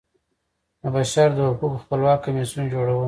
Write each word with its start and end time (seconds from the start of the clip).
د 0.81 0.83
بشر 0.95 1.29
د 1.37 1.39
حقوقو 1.49 1.81
خپلواک 1.83 2.19
کمیسیون 2.25 2.65
جوړول. 2.73 2.99